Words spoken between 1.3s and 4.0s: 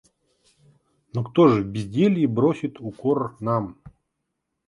же в безделье бросит укор нам?